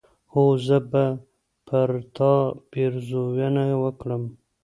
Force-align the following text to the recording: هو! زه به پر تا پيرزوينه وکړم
هو! 0.33 0.45
زه 0.65 0.77
به 0.91 1.05
پر 1.67 1.89
تا 2.15 2.31
پيرزوينه 2.71 3.65
وکړم 3.83 4.23